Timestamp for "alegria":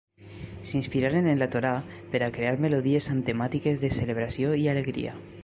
4.75-5.17